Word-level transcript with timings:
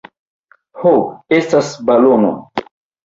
Ho 0.79 0.93
estas 1.41 1.71
balonoj 1.91 2.37